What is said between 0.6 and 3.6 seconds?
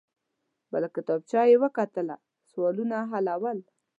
بله کتابچه يې وکته. سوالونه حل وو.